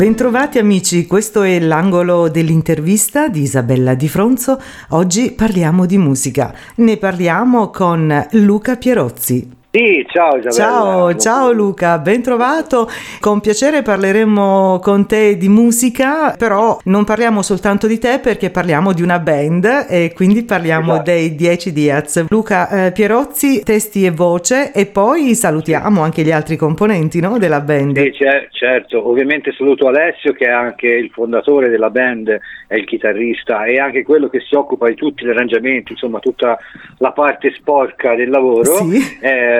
Bentrovati 0.00 0.58
amici, 0.58 1.06
questo 1.06 1.42
è 1.42 1.60
l'angolo 1.60 2.30
dell'intervista 2.30 3.28
di 3.28 3.42
Isabella 3.42 3.92
Di 3.92 4.08
Fronzo. 4.08 4.58
Oggi 4.92 5.32
parliamo 5.32 5.84
di 5.84 5.98
musica. 5.98 6.54
Ne 6.76 6.96
parliamo 6.96 7.68
con 7.68 8.26
Luca 8.30 8.76
Pierozzi. 8.76 9.59
Sì, 9.72 10.04
ciao 10.08 10.36
Isabella. 10.36 10.50
Ciao, 10.50 11.14
ciao 11.14 11.52
Luca, 11.52 11.98
ben 11.98 12.22
trovato. 12.22 12.88
Con 13.20 13.38
piacere 13.38 13.82
parleremo 13.82 14.80
con 14.82 15.06
te 15.06 15.36
di 15.36 15.48
musica, 15.48 16.34
però 16.36 16.76
non 16.86 17.04
parliamo 17.04 17.40
soltanto 17.40 17.86
di 17.86 17.96
te 18.00 18.18
perché 18.18 18.50
parliamo 18.50 18.92
di 18.92 19.02
una 19.02 19.20
band 19.20 19.86
e 19.88 20.12
quindi 20.12 20.42
parliamo 20.42 20.94
esatto. 20.94 21.10
dei 21.12 21.36
10 21.36 21.72
Diaz. 21.72 22.26
Luca 22.30 22.86
eh, 22.86 22.90
Pierozzi, 22.90 23.62
testi 23.62 24.04
e 24.04 24.10
voce 24.10 24.72
e 24.72 24.86
poi 24.86 25.36
salutiamo 25.36 26.02
anche 26.02 26.22
gli 26.22 26.32
altri 26.32 26.56
componenti 26.56 27.20
no, 27.20 27.38
della 27.38 27.60
band. 27.60 27.96
Sì, 27.96 28.12
certo, 28.50 29.08
ovviamente 29.08 29.52
saluto 29.52 29.86
Alessio 29.86 30.32
che 30.32 30.46
è 30.46 30.50
anche 30.50 30.88
il 30.88 31.10
fondatore 31.10 31.68
della 31.68 31.90
band, 31.90 32.36
è 32.66 32.74
il 32.74 32.86
chitarrista 32.86 33.64
e 33.66 33.78
anche 33.78 34.02
quello 34.02 34.28
che 34.28 34.40
si 34.40 34.56
occupa 34.56 34.88
di 34.88 34.96
tutti 34.96 35.24
gli 35.24 35.30
arrangiamenti, 35.30 35.92
insomma 35.92 36.18
tutta 36.18 36.58
la 36.98 37.12
parte 37.12 37.52
sporca 37.52 38.16
del 38.16 38.30
lavoro. 38.30 38.74
Sì. 38.74 39.18
Eh, 39.20 39.59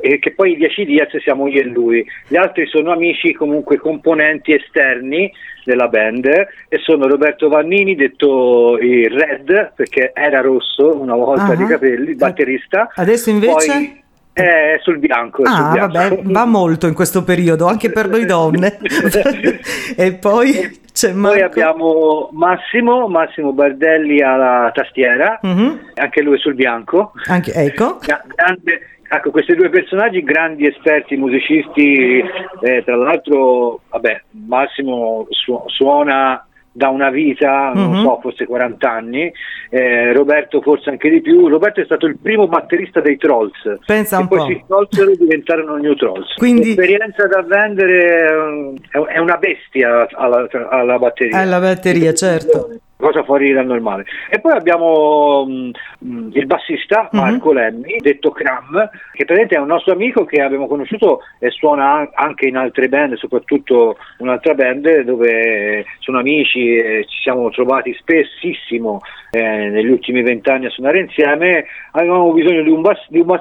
eh, 0.00 0.18
che 0.18 0.32
poi 0.32 0.52
i 0.52 0.56
10 0.56 0.84
Diaz 0.84 1.16
siamo 1.18 1.48
io 1.48 1.60
e 1.60 1.64
lui. 1.64 2.04
Gli 2.26 2.36
altri 2.36 2.66
sono 2.66 2.92
amici, 2.92 3.32
comunque 3.32 3.76
componenti 3.76 4.52
esterni 4.52 5.32
della 5.64 5.88
band 5.88 6.26
e 6.26 6.78
sono 6.82 7.06
Roberto 7.06 7.48
Vannini, 7.48 7.94
detto 7.94 8.78
il 8.78 9.10
Red, 9.10 9.72
perché 9.74 10.12
era 10.14 10.40
rosso 10.40 11.00
una 11.00 11.14
volta 11.14 11.50
uh-huh. 11.50 11.56
di 11.56 11.66
capelli, 11.66 12.14
batterista. 12.14 12.90
Adesso 12.94 13.30
invece... 13.30 13.72
Poi, 13.72 13.98
è 14.32 14.78
sul 14.82 14.98
bianco. 14.98 15.42
Ah, 15.42 15.54
sul 15.54 15.70
bianco. 15.72 15.92
vabbè, 15.92 16.22
va 16.22 16.44
molto 16.46 16.86
in 16.86 16.94
questo 16.94 17.24
periodo, 17.24 17.66
anche 17.66 17.90
per 17.90 18.08
noi 18.08 18.24
donne. 18.24 18.78
e 19.96 20.14
poi 20.14 20.80
c'è 20.92 21.12
Marco. 21.12 21.36
Poi 21.36 21.44
abbiamo 21.46 22.30
Massimo, 22.32 23.08
Massimo 23.08 23.52
Bardelli 23.52 24.22
alla 24.22 24.70
tastiera, 24.72 25.38
uh-huh. 25.42 25.78
anche 25.94 26.22
lui 26.22 26.38
sul 26.38 26.54
bianco. 26.54 27.12
Anche, 27.26 27.52
ecco. 27.52 27.98
Grande, 27.98 28.99
Ecco, 29.12 29.32
questi 29.32 29.56
due 29.56 29.70
personaggi, 29.70 30.22
grandi 30.22 30.66
esperti 30.66 31.16
musicisti, 31.16 32.22
eh, 32.60 32.84
tra 32.84 32.94
l'altro, 32.94 33.80
vabbè, 33.90 34.22
Massimo 34.46 35.26
su- 35.30 35.64
suona 35.66 36.46
da 36.70 36.90
una 36.90 37.10
vita, 37.10 37.72
non 37.74 37.90
mm-hmm. 37.90 38.02
so, 38.04 38.18
forse 38.22 38.46
40 38.46 38.88
anni, 38.88 39.32
eh, 39.68 40.12
Roberto 40.12 40.60
forse 40.60 40.90
anche 40.90 41.10
di 41.10 41.20
più. 41.22 41.48
Roberto 41.48 41.80
è 41.80 41.84
stato 41.86 42.06
il 42.06 42.18
primo 42.22 42.46
batterista 42.46 43.00
dei 43.00 43.16
Trolls. 43.16 43.80
Pensa 43.84 44.20
un 44.20 44.28
poi 44.28 44.38
po'. 44.38 44.46
si 44.46 44.62
sciolsero 44.64 45.10
e 45.10 45.16
diventarono 45.16 45.74
New 45.74 45.94
Trolls. 45.94 46.34
Quindi... 46.34 46.66
L'esperienza 46.66 47.26
da 47.26 47.42
vendere 47.42 48.80
è 49.08 49.18
una 49.18 49.36
bestia 49.38 50.06
alla, 50.12 50.46
alla 50.70 50.98
batteria. 50.98 51.36
Alla 51.36 51.58
batteria, 51.58 52.14
certo 52.14 52.78
cosa 53.00 53.24
fuori 53.24 53.52
dal 53.52 53.66
normale. 53.66 54.04
E 54.28 54.40
poi 54.40 54.52
abbiamo 54.52 55.44
mh, 55.46 55.70
mm, 56.04 56.28
il 56.32 56.46
bassista 56.46 57.08
mhm. 57.10 57.20
Marco 57.20 57.52
mm-hmm. 57.52 57.56
Lemmi, 57.56 57.96
detto 57.98 58.30
Cram, 58.30 58.88
che 59.12 59.24
praticamente 59.24 59.56
è 59.56 59.58
un 59.58 59.66
nostro 59.66 59.92
amico 59.92 60.24
che 60.24 60.42
abbiamo 60.42 60.66
conosciuto 60.66 61.20
e 61.38 61.50
suona 61.50 62.08
anche 62.14 62.46
in 62.46 62.56
altre 62.56 62.88
band, 62.88 63.14
soprattutto 63.14 63.96
un'altra 64.18 64.54
band 64.54 65.00
dove 65.00 65.84
sono 65.98 66.18
amici 66.18 66.76
e 66.76 67.06
ci 67.08 67.22
siamo 67.22 67.50
trovati 67.50 67.94
spessissimo 67.94 69.00
eh, 69.30 69.40
negli 69.40 69.88
ultimi 69.88 70.22
vent'anni 70.22 70.66
a 70.66 70.70
suonare 70.70 71.00
insieme. 71.00 71.64
Avevamo 71.92 72.32
bisogno 72.32 72.62
di 72.62 72.70
un, 72.70 72.80
bass, 72.82 73.06
di 73.08 73.20
un, 73.20 73.40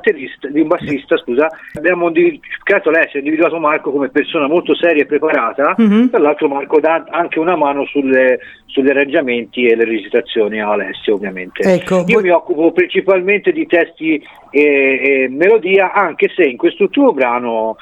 di 0.51 0.61
un 0.61 0.67
bassista, 0.67 1.17
scusa. 1.17 1.47
abbiamo 1.73 2.11
creato 2.63 2.89
lei, 2.89 3.07
si 3.09 3.15
è 3.15 3.19
individuato 3.19 3.57
Marco 3.59 3.91
come 3.91 4.09
persona 4.09 4.47
molto 4.47 4.75
seria 4.75 5.03
e 5.03 5.05
preparata, 5.05 5.75
mm-hmm. 5.79 6.07
tra 6.07 6.19
l'altro 6.19 6.47
Marco 6.47 6.79
dà 6.79 7.05
anche 7.09 7.39
una 7.39 7.55
mano 7.55 7.85
sulle, 7.85 8.39
sugli 8.65 8.89
arrangiamenti 8.89 9.48
e 9.51 9.75
le 9.75 9.85
recitazioni 9.85 10.61
a 10.61 10.71
Alessio 10.71 11.15
ovviamente. 11.15 11.61
Ecco, 11.61 12.03
Io 12.07 12.13
voi... 12.13 12.23
mi 12.23 12.29
occupo 12.29 12.71
principalmente 12.71 13.51
di 13.51 13.65
testi 13.65 14.21
e, 14.51 14.61
e, 14.61 15.27
melodia, 15.29 15.91
anche 15.93 16.31
se 16.35 16.43
in 16.43 16.57
questo 16.57 16.89
tuo 16.89 17.13
brano 17.13 17.77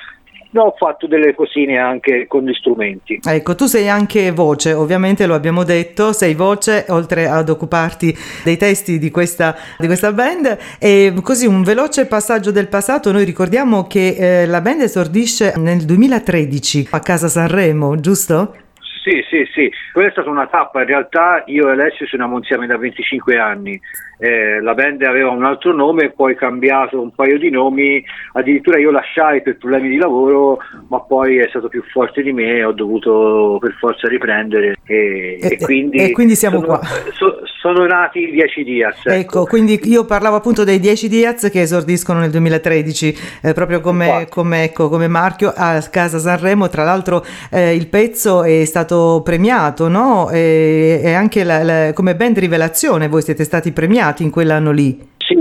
ho 0.56 0.74
fatto 0.78 1.08
delle 1.08 1.36
cosine 1.36 1.78
anche 1.78 2.26
con 2.28 2.44
gli 2.44 2.54
strumenti. 2.54 3.20
Ecco, 3.24 3.56
tu 3.56 3.66
sei 3.66 3.90
anche 3.90 4.32
voce, 4.32 4.74
ovviamente 4.74 5.26
lo 5.26 5.36
abbiamo 5.36 5.64
detto, 5.64 6.14
sei 6.14 6.34
voce 6.34 6.86
oltre 6.90 7.28
ad 7.28 7.50
occuparti 7.50 8.16
dei 8.44 8.58
testi 8.58 8.98
di 8.98 9.12
questa, 9.12 9.56
di 9.78 9.86
questa 9.86 10.12
band 10.12 10.58
e 10.80 11.14
così 11.22 11.46
un 11.46 11.64
veloce 11.64 12.08
passaggio 12.08 12.52
del 12.52 12.68
passato, 12.68 13.12
noi 13.12 13.26
ricordiamo 13.26 13.86
che 13.88 14.16
eh, 14.18 14.46
la 14.46 14.62
band 14.62 14.82
esordisce 14.82 15.54
nel 15.58 15.84
2013 15.86 16.88
a 16.92 17.00
Casa 17.00 17.28
Sanremo, 17.28 18.00
giusto? 18.00 18.66
Sì, 19.08 19.24
sì, 19.30 19.50
sì, 19.54 19.72
quella 19.94 20.10
è 20.10 20.12
stata 20.12 20.30
una 20.30 20.48
tappa, 20.48 20.82
in 20.82 20.88
realtà 20.88 21.42
io 21.46 21.70
e 21.70 21.72
Alessio 21.72 22.06
suoniamo 22.06 22.36
insieme 22.36 22.68
da 22.68 22.78
25 22.78 23.38
anni, 23.40 23.80
eh, 24.18 24.60
la 24.62 24.74
band 24.74 25.02
aveva 25.04 25.30
un 25.30 25.44
altro 25.44 25.74
nome, 25.74 26.10
poi 26.10 26.36
cambiato 26.36 27.00
un 27.00 27.12
paio 27.12 27.38
di 27.38 27.50
nomi, 27.50 28.04
addirittura 28.34 28.80
io 28.80 28.92
lasciai 28.92 29.42
per 29.42 29.58
problemi 29.58 29.90
di 29.90 29.98
lavoro, 29.98 30.58
ma 30.90 31.00
poi 31.02 31.38
è 31.38 31.48
stato 31.50 31.68
più 31.68 31.84
forte 31.92 32.24
di 32.24 32.34
me, 32.34 32.64
ho 32.64 32.72
dovuto 32.72 33.58
per 33.60 33.76
forza 33.80 34.08
riprendere 34.08 34.78
e, 34.86 35.38
e, 35.40 35.48
e, 35.52 35.58
quindi, 35.60 35.98
e 35.98 36.12
quindi, 36.12 36.36
siamo 36.36 36.60
sono, 36.60 36.68
qua. 36.68 36.80
So, 37.14 37.42
sono 37.60 37.86
nati 37.86 38.20
i 38.20 38.32
10 38.32 38.64
Diaz. 38.64 39.06
Ecco. 39.06 39.12
ecco. 39.12 39.44
quindi 39.46 39.80
io 39.84 40.06
parlavo 40.06 40.36
appunto 40.36 40.64
dei 40.64 40.80
10 40.80 41.08
Diaz 41.08 41.50
che 41.52 41.62
esordiscono 41.62 42.20
nel 42.20 42.32
2013, 42.32 43.18
eh, 43.44 43.54
proprio 43.54 43.82
come, 43.82 44.26
come, 44.30 44.64
ecco, 44.64 44.90
come, 44.90 45.08
marchio 45.08 45.54
a 45.56 45.80
Casa 45.92 46.18
Sanremo, 46.18 46.70
tra 46.70 46.84
l'altro 46.84 47.24
eh, 47.52 47.76
il 47.76 47.88
pezzo 47.88 48.44
è 48.44 48.66
stato 48.66 49.22
premiato, 49.24 49.88
no? 49.88 50.30
E, 50.32 51.14
anche 51.14 51.44
la, 51.44 51.64
la, 51.64 51.94
come 51.94 52.16
band 52.16 52.40
rivelazione 52.40 53.08
voi 53.08 53.22
siete 53.22 53.44
stati 53.44 53.72
premiati 53.72 54.06
premiati 54.08 54.24
in 54.24 54.30
quell'anno 54.30 54.72
lì? 54.72 55.10
Sì, 55.28 55.38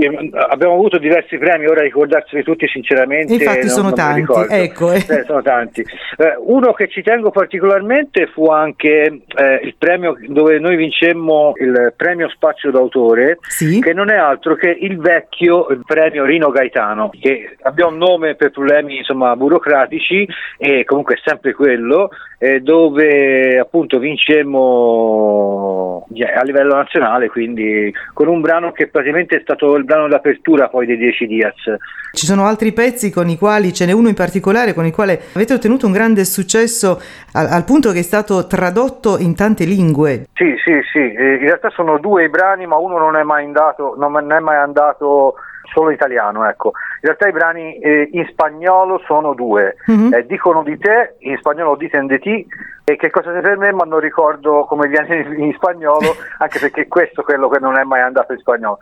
abbiamo 0.49 0.73
avuto 0.73 0.97
diversi 0.97 1.37
premi, 1.37 1.65
ora 1.65 1.81
ricordarseli 1.81 2.43
tutti 2.43 2.67
sinceramente. 2.67 3.31
Infatti 3.31 3.59
non, 3.59 3.69
sono, 3.69 3.83
non 3.83 3.95
tanti, 3.95 4.33
ecco. 4.49 4.91
Eh, 4.91 5.23
sono 5.25 5.41
tanti. 5.41 5.79
Eh, 5.81 6.35
uno 6.39 6.73
che 6.73 6.89
ci 6.89 7.01
tengo 7.01 7.31
particolarmente 7.31 8.27
fu 8.27 8.47
anche 8.47 9.21
eh, 9.33 9.59
il 9.63 9.75
premio 9.77 10.17
dove 10.27 10.59
noi 10.59 10.75
vincemmo 10.75 11.53
il 11.61 11.93
premio 11.95 12.27
Spazio 12.27 12.69
d'autore, 12.69 13.37
sì. 13.43 13.79
che 13.79 13.93
non 13.93 14.09
è 14.09 14.17
altro 14.17 14.55
che 14.55 14.75
il 14.77 14.97
vecchio 14.97 15.65
premio 15.85 16.25
Rino 16.25 16.49
Gaetano, 16.49 17.09
che 17.17 17.55
abbia 17.61 17.87
un 17.87 17.95
nome 17.95 18.35
per 18.35 18.51
problemi 18.51 18.97
insomma, 18.97 19.37
burocratici 19.37 20.27
e 20.57 20.83
comunque 20.83 21.15
è 21.15 21.19
sempre 21.23 21.53
quello, 21.53 22.09
eh, 22.39 22.59
dove 22.59 23.57
appunto 23.57 23.99
vincemmo 23.99 26.05
a 26.35 26.43
livello 26.43 26.75
nazionale, 26.75 27.29
quindi 27.29 27.93
con 28.13 28.27
un 28.27 28.41
brano 28.41 28.73
che 28.73 28.87
praticamente 28.87 29.37
è 29.37 29.41
stato 29.41 29.76
il 29.77 29.85
brano 29.85 30.07
d'apertura 30.07 30.67
poi 30.67 30.85
dei 30.85 30.97
10 30.97 31.27
Diaz. 31.27 31.75
Ci 32.11 32.25
sono 32.25 32.45
altri 32.45 32.73
pezzi 32.73 33.11
con 33.11 33.29
i 33.29 33.37
quali, 33.37 33.73
ce 33.73 33.85
n'è 33.85 33.91
uno 33.91 34.07
in 34.07 34.15
particolare 34.15 34.73
con 34.73 34.85
il 34.85 34.93
quale 34.93 35.21
avete 35.33 35.53
ottenuto 35.53 35.85
un 35.85 35.91
grande 35.91 36.25
successo 36.25 36.99
al, 37.33 37.47
al 37.47 37.63
punto 37.63 37.91
che 37.91 37.99
è 37.99 38.03
stato 38.03 38.47
tradotto 38.47 39.17
in 39.19 39.35
tante 39.35 39.65
lingue. 39.65 40.25
Sì, 40.33 40.55
sì, 40.63 40.79
sì, 40.91 40.99
eh, 40.99 41.35
in 41.35 41.45
realtà 41.45 41.69
sono 41.69 41.99
due 41.99 42.25
i 42.25 42.29
brani, 42.29 42.65
ma 42.65 42.77
uno 42.77 42.97
non 42.97 43.15
è 43.15 43.23
mai 43.23 43.45
andato, 43.45 43.95
non 43.97 44.31
è 44.31 44.39
mai 44.39 44.57
andato 44.57 45.35
solo 45.71 45.91
italiano, 45.91 46.47
ecco. 46.47 46.71
In 47.01 47.09
realtà 47.09 47.27
i 47.27 47.31
brani 47.31 47.77
eh, 47.77 48.09
in 48.11 48.25
spagnolo 48.31 48.99
sono 49.05 49.33
due, 49.33 49.75
mm-hmm. 49.91 50.13
eh, 50.13 50.25
dicono 50.25 50.63
di 50.63 50.77
te, 50.77 51.15
in 51.19 51.37
spagnolo 51.37 51.75
diten 51.75 52.07
de 52.07 52.19
ti, 52.19 52.47
e 52.83 52.95
che 52.95 53.09
cosa 53.09 53.31
sei 53.31 53.41
per 53.41 53.57
me, 53.57 53.71
ma 53.71 53.83
non 53.83 53.99
ricordo 53.99 54.65
come 54.65 54.87
viene 54.87 55.27
in 55.37 55.53
spagnolo, 55.53 56.15
anche 56.39 56.59
perché 56.59 56.87
questo 56.87 57.21
è 57.21 57.23
quello 57.23 57.49
che 57.49 57.59
non 57.59 57.77
è 57.77 57.83
mai 57.83 58.01
andato 58.01 58.33
in 58.33 58.39
spagnolo. 58.39 58.79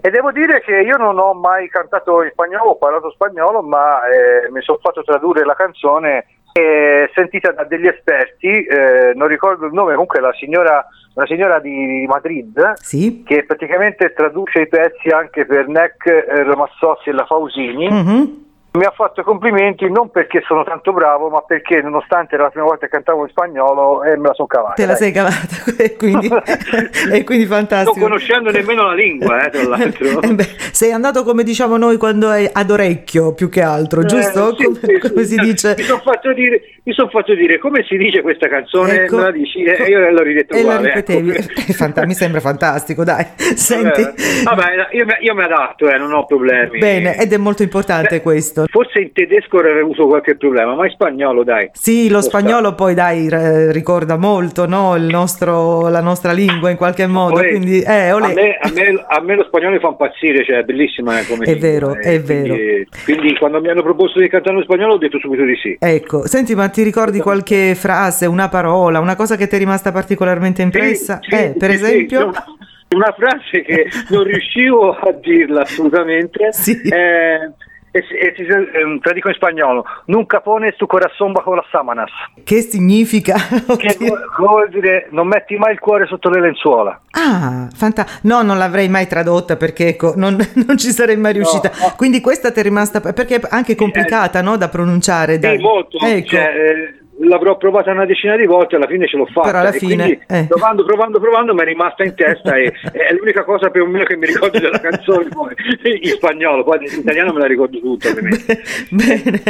E 0.00 0.10
devo 0.10 0.30
dire 0.30 0.60
che 0.60 0.80
io 0.80 0.96
non 0.96 1.18
ho 1.18 1.32
mai 1.34 1.68
cantato 1.68 2.22
in 2.22 2.30
spagnolo, 2.30 2.70
ho 2.70 2.76
parlato 2.76 3.10
spagnolo, 3.10 3.62
ma 3.62 4.00
eh, 4.06 4.50
mi 4.50 4.62
sono 4.62 4.78
fatto 4.80 5.02
tradurre 5.02 5.44
la 5.44 5.54
canzone 5.54 6.26
eh, 6.52 7.10
sentita 7.14 7.52
da 7.52 7.64
degli 7.64 7.86
esperti, 7.86 8.48
eh, 8.64 9.12
non 9.14 9.28
ricordo 9.28 9.66
il 9.66 9.72
nome, 9.72 9.92
comunque 9.92 10.20
la 10.20 10.32
signora, 10.32 10.86
una 11.14 11.26
signora 11.26 11.58
di 11.58 12.06
Madrid, 12.08 12.72
sì. 12.74 13.22
che 13.26 13.44
praticamente 13.44 14.12
traduce 14.14 14.60
i 14.60 14.68
pezzi 14.68 15.08
anche 15.08 15.44
per 15.44 15.68
NEC, 15.68 16.06
eh, 16.06 16.42
Ramassossi 16.44 17.10
e 17.10 17.12
la 17.12 17.26
Fausini. 17.26 17.90
Mm-hmm 17.90 18.44
mi 18.76 18.84
ha 18.84 18.92
fatto 18.94 19.20
i 19.20 19.24
complimenti 19.24 19.90
non 19.90 20.10
perché 20.10 20.42
sono 20.46 20.62
tanto 20.64 20.92
bravo, 20.92 21.28
ma 21.28 21.40
perché 21.40 21.80
nonostante 21.80 22.34
era 22.34 22.44
la 22.44 22.50
prima 22.50 22.66
volta 22.66 22.86
che 22.86 22.92
cantavo 22.92 23.22
in 23.22 23.28
spagnolo 23.28 24.04
eh, 24.04 24.16
me 24.16 24.28
la 24.28 24.34
sono 24.34 24.46
cavata. 24.46 24.74
Te 24.74 24.86
la 24.86 24.92
dai. 24.92 24.96
sei 24.96 25.12
cavata 25.12 25.56
e 25.82 25.96
quindi, 25.96 26.28
e 27.12 27.24
quindi 27.24 27.46
fantastico. 27.46 27.98
Non 27.98 28.08
conoscendo 28.08 28.50
nemmeno 28.50 28.84
la 28.84 28.94
lingua, 28.94 29.44
eh, 29.44 29.50
tra 29.50 29.62
l'altro. 29.62 30.04
Eh 30.26 30.34
beh, 30.34 30.56
sei 30.72 30.92
andato 30.92 31.22
come 31.24 31.42
diciamo 31.42 31.76
noi 31.76 31.96
quando 31.96 32.32
è 32.32 32.50
ad 32.52 32.70
orecchio 32.70 33.32
più 33.32 33.48
che 33.48 33.62
altro, 33.62 34.00
eh, 34.00 34.06
giusto? 34.06 34.56
Sì, 34.56 34.64
come, 34.64 34.78
sì, 34.82 34.98
come 34.98 35.24
si 35.24 35.36
dice? 35.36 35.74
Mi 35.76 35.82
sono 35.82 36.00
fatto 36.00 36.32
dire 36.32 36.60
mi 36.86 36.92
sono 36.92 37.08
fatto 37.08 37.34
dire 37.34 37.58
come 37.58 37.84
si 37.84 37.96
dice 37.96 38.22
questa 38.22 38.46
canzone, 38.46 39.02
ecco, 39.02 39.16
me 39.16 39.22
la 39.24 39.30
dici 39.32 39.60
e 39.64 39.88
io 39.88 40.08
l'ho 40.08 40.22
ridetto 40.22 40.54
e 40.54 40.60
uguale. 40.60 40.82
La 40.82 40.94
ripetevi. 40.94 41.30
Ecco. 41.30 41.72
Fanta- 41.72 42.06
mi 42.06 42.14
sembra 42.14 42.38
fantastico, 42.38 43.02
dai. 43.02 43.26
Senti. 43.34 44.02
Vabbè, 44.44 44.90
io, 44.92 45.04
io, 45.18 45.34
mi 45.34 45.42
adatto, 45.42 45.90
eh, 45.90 45.98
non 45.98 46.12
ho 46.12 46.24
problemi. 46.26 46.78
Bene, 46.78 47.18
ed 47.18 47.32
è 47.32 47.36
molto 47.38 47.64
importante 47.64 48.18
Beh, 48.18 48.22
questo, 48.22 48.65
Forse 48.70 49.00
in 49.00 49.12
tedesco 49.12 49.58
avrei 49.58 49.80
avuto 49.80 50.06
qualche 50.06 50.36
problema, 50.36 50.74
ma 50.74 50.84
in 50.86 50.92
spagnolo 50.92 51.44
dai. 51.44 51.70
Sì, 51.72 52.08
lo, 52.08 52.16
lo 52.16 52.22
spagnolo 52.22 52.68
sta. 52.68 52.74
poi 52.74 52.94
dai 52.94 53.28
ricorda 53.72 54.16
molto 54.16 54.66
no? 54.66 54.96
nostro, 54.96 55.88
la 55.88 56.00
nostra 56.00 56.32
lingua 56.32 56.70
in 56.70 56.76
qualche 56.76 57.06
modo. 57.06 57.40
Quindi, 57.40 57.80
eh, 57.80 58.08
a, 58.08 58.18
me, 58.18 58.56
a, 58.60 58.70
me, 58.72 59.04
a, 59.06 59.20
me, 59.20 59.36
lo 59.36 59.44
spagnolo 59.44 59.78
fa 59.78 59.88
impazzire, 59.88 60.44
cioè 60.44 60.58
è 60.58 60.62
bellissima 60.62 61.14
come 61.26 61.44
È 61.44 61.52
lingua, 61.52 61.68
vero, 61.68 61.94
eh, 61.94 62.00
è 62.00 62.22
quindi, 62.22 62.48
vero. 62.48 62.84
Quindi 63.04 63.36
quando 63.38 63.60
mi 63.60 63.68
hanno 63.68 63.82
proposto 63.82 64.20
di 64.20 64.28
cantare 64.28 64.56
in 64.56 64.62
spagnolo 64.62 64.94
ho 64.94 64.98
detto 64.98 65.18
subito 65.18 65.44
di 65.44 65.56
sì. 65.56 65.76
Ecco, 65.78 66.26
senti, 66.26 66.54
ma 66.54 66.68
ti 66.68 66.82
ricordi 66.82 67.20
qualche 67.20 67.74
frase, 67.74 68.26
una 68.26 68.48
parola, 68.48 69.00
una 69.00 69.16
cosa 69.16 69.36
che 69.36 69.46
ti 69.46 69.56
è 69.56 69.58
rimasta 69.58 69.92
particolarmente 69.92 70.62
impressa? 70.62 71.20
Sì, 71.22 71.34
eh, 71.34 71.54
per 71.56 71.70
sì, 71.70 71.76
esempio? 71.76 72.32
Sì, 72.32 72.94
una 72.94 73.14
frase 73.16 73.62
che 73.62 73.88
non 74.10 74.24
riuscivo 74.24 74.92
a 74.92 75.12
dirla 75.12 75.62
assolutamente. 75.62 76.48
Sì. 76.56 76.80
Eh, 76.82 77.50
ehm, 77.98 79.00
te 79.00 79.12
dico 79.12 79.28
in 79.28 79.34
spagnolo, 79.34 79.84
nunca 80.06 80.40
pones 80.40 80.76
tu 80.76 80.86
corazón 80.86 81.32
bajo 81.32 81.54
las 81.54 81.66
sábanas. 81.70 82.10
Che 82.44 82.60
significa? 82.60 83.34
Che 83.76 83.96
vuol 84.38 84.68
dire 84.70 85.08
non 85.10 85.28
metti 85.28 85.56
mai 85.56 85.72
il 85.72 85.78
cuore 85.78 86.06
sotto 86.06 86.28
le 86.30 86.40
lenzuola. 86.40 87.00
Ah, 87.10 87.68
fantastico. 87.74 88.18
No, 88.22 88.42
non 88.42 88.58
l'avrei 88.58 88.88
mai 88.88 89.06
tradotta 89.06 89.56
perché 89.56 89.88
ecco, 89.88 90.14
non, 90.16 90.36
non 90.66 90.76
ci 90.78 90.90
sarei 90.90 91.16
mai 91.16 91.32
riuscita. 91.32 91.70
No, 91.70 91.86
no. 91.86 91.94
Quindi 91.96 92.20
questa 92.20 92.50
ti 92.50 92.60
è 92.60 92.62
rimasta, 92.62 93.00
perché 93.00 93.36
è 93.36 93.40
anche 93.50 93.74
complicata, 93.74 94.40
eh, 94.40 94.42
no, 94.42 94.56
da 94.56 94.68
pronunciare. 94.68 95.38
Da... 95.38 95.50
Sì, 95.50 95.58
molto. 95.58 95.98
Ecco. 95.98 96.28
Cioè, 96.28 96.42
eh, 96.42 97.05
l'avrò 97.18 97.56
provata 97.56 97.90
una 97.92 98.04
decina 98.04 98.36
di 98.36 98.46
volte 98.46 98.76
alla 98.76 98.86
fine 98.86 99.06
ce 99.06 99.16
l'ho 99.16 99.26
fatta. 99.26 99.46
Però 99.46 99.58
alla 99.60 99.72
fine 99.72 100.20
eh. 100.26 100.44
provando 100.48 100.84
provando 100.84 101.20
provando 101.20 101.54
mi 101.54 101.60
è 101.60 101.64
rimasta 101.64 102.04
in 102.04 102.14
testa 102.14 102.56
e 102.58 102.72
è 102.90 103.12
l'unica 103.14 103.44
cosa 103.44 103.70
più 103.70 103.82
o 103.82 103.86
meno 103.86 104.04
che 104.04 104.16
mi 104.16 104.26
ricordo 104.26 104.58
della 104.58 104.80
canzone 104.80 105.28
poi, 105.28 105.54
in 106.00 106.10
spagnolo 106.10 106.64
poi 106.64 106.78
in 106.84 107.00
italiano 107.00 107.32
me 107.32 107.40
la 107.40 107.46
ricordo 107.46 107.78
tutta 107.78 108.08
ovviamente. 108.08 108.62
Bene. 108.90 109.42